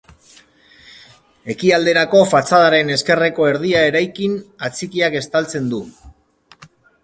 Ekialderako 1.55 2.23
fatxadaren 2.31 2.91
ezkerreko 2.97 3.47
erdia 3.53 3.85
eraikin 3.93 4.35
atxikiak 4.71 5.23
estaltzen 5.23 5.73
du. 5.77 5.87